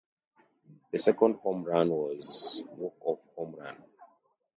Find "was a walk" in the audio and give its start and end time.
1.91-2.95